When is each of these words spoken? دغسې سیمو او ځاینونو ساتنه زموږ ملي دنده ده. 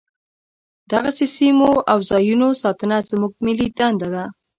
دغسې 0.91 1.25
سیمو 1.35 1.71
او 1.91 1.97
ځاینونو 2.09 2.59
ساتنه 2.63 2.97
زموږ 3.09 3.33
ملي 3.45 3.67
دنده 3.79 4.07
ده. 4.15 4.25